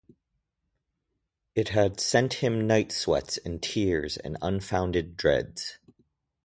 [1.53, 5.77] It had sent him night-sweats and tears and unfounded dreads.